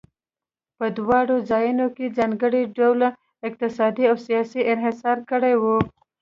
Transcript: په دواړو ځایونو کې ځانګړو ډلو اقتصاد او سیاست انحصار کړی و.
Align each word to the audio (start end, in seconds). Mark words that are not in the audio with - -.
په 0.77 0.85
دواړو 0.97 1.35
ځایونو 1.49 1.85
کې 1.95 2.15
ځانګړو 2.17 2.61
ډلو 2.77 3.09
اقتصاد 3.47 3.95
او 4.09 4.15
سیاست 4.25 4.61
انحصار 4.73 5.17
کړی 5.29 5.53
و. 5.61 5.63